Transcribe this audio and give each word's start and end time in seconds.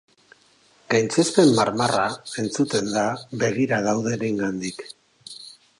Gaitzespen-marmarra 0.93 2.07
entzuten 2.45 2.91
da 2.97 3.05
begira 3.45 3.83
daudenengandik. 3.91 4.87